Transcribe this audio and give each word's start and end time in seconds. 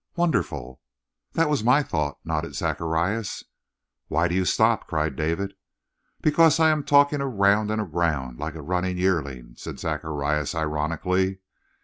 "Wonderful!" 0.15 0.81
"That 1.33 1.47
was 1.47 1.63
my 1.63 1.83
thought," 1.83 2.17
nodded 2.25 2.55
Zacharias. 2.55 3.43
"Why 4.07 4.27
do 4.27 4.33
you 4.33 4.45
stop?" 4.45 4.87
cried 4.87 5.15
David. 5.15 5.53
"Because 6.23 6.59
I 6.59 6.71
am 6.71 6.83
talking 6.83 7.21
around 7.21 7.69
and 7.69 7.79
around, 7.79 8.39
like 8.39 8.55
a 8.55 8.63
running 8.63 8.97
yearling," 8.97 9.53
said 9.57 9.77
Zacharias 9.77 10.55
ironically. 10.55 11.41